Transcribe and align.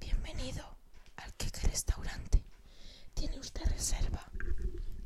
Bienvenido 0.00 0.64
al 1.14 1.32
que 1.34 1.46
restaurante. 1.68 2.42
¿Tiene 3.14 3.38
usted 3.38 3.64
reserva? 3.66 4.28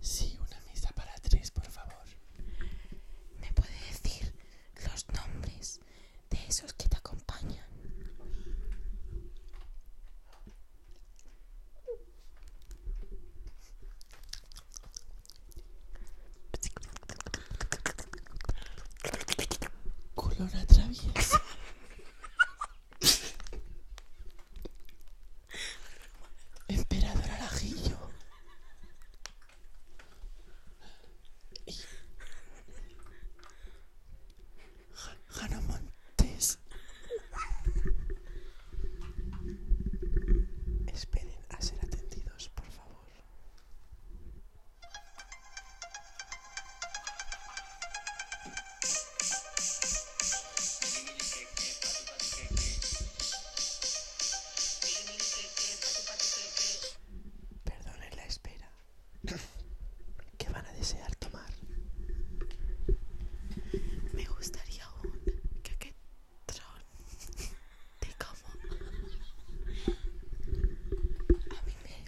Sí, 0.00 0.35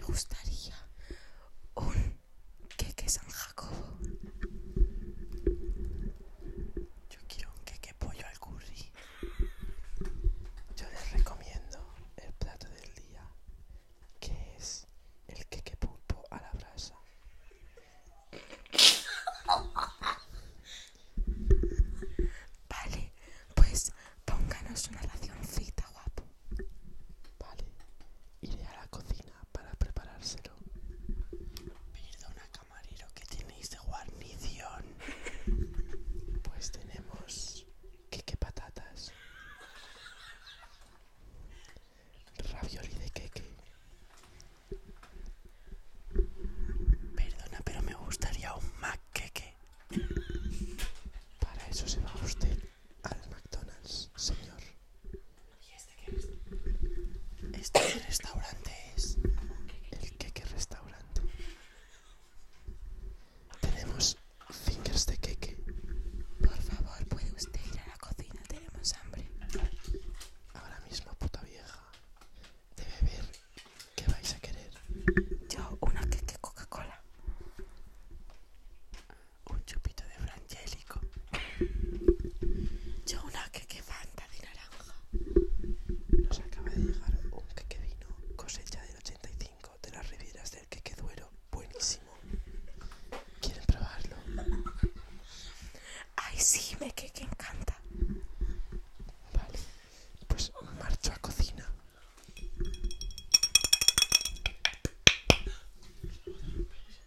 gustaría. 0.09 0.48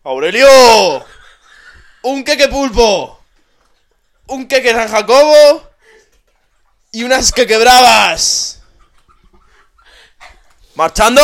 ¡Aurelio! 0.05 1.07
¡Un 2.03 2.25
queque 2.25 2.49
pulpo! 2.49 3.21
¡Un 4.27 4.49
queque 4.49 4.73
San 4.73 4.89
Jacobo! 4.89 5.63
¡Y 6.91 7.05
unas 7.05 7.31
quequebravas! 7.31 8.61
¡Marchando! 10.75 11.23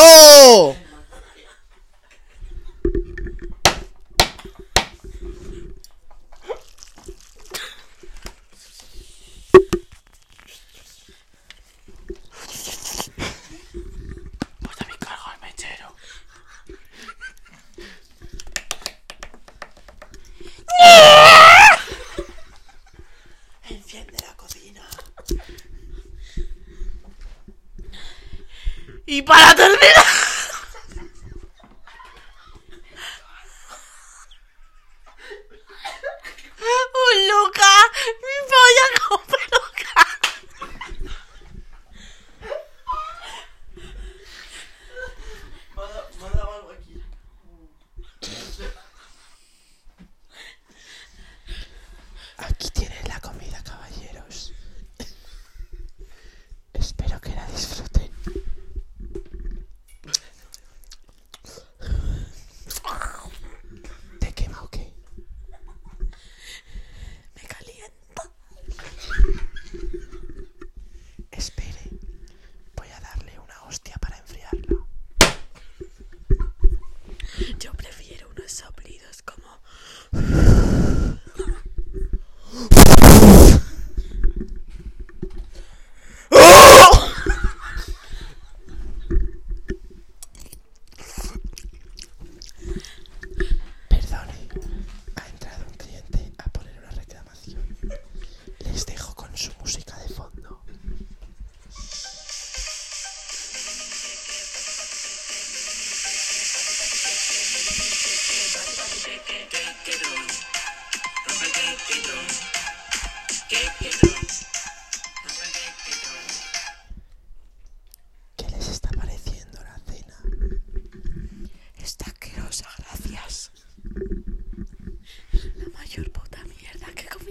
Y 29.11 29.23
para 29.23 29.55
terminar. 29.55 30.28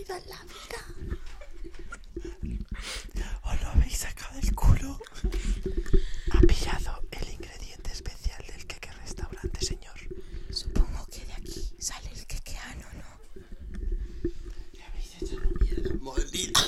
vida, 0.08 0.20
la 0.26 0.42
vida. 0.44 0.80
¿Os 3.42 3.62
lo 3.62 3.68
habéis 3.68 3.98
sacado 3.98 4.40
del 4.40 4.54
culo? 4.54 4.98
Ha 6.32 6.40
pillado 6.40 7.02
el 7.10 7.28
ingrediente 7.34 7.92
especial 7.92 8.42
del 8.46 8.66
queque 8.66 8.90
restaurante, 9.02 9.64
señor. 9.64 9.98
Supongo 10.50 11.06
que 11.10 11.24
de 11.26 11.32
aquí 11.34 11.74
sale 11.78 12.10
el 12.10 12.26
quequeano, 12.26 12.86
¿no? 12.94 13.18
Le 14.72 14.82
habéis 14.84 15.22
hecho 15.22 15.36
mierda, 15.60 15.94
maldita. 16.00 16.60